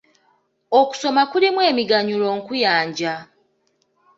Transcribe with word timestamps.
Okusoma 0.79 1.21
kulimu 1.31 1.59
emiganyulo 1.71 2.27
nkuyanja. 2.37 3.13